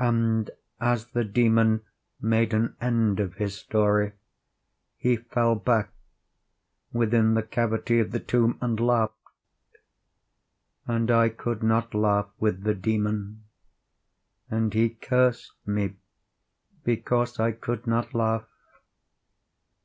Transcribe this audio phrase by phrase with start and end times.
[0.00, 1.82] And as the Demon
[2.20, 4.10] made an end of his story,
[4.96, 5.92] he fell back
[6.92, 9.14] within the cavity of the tomb and laughed.
[10.88, 13.44] And I could not laugh with the Demon,
[14.50, 15.94] and he cursed me
[16.82, 18.48] because I could not laugh.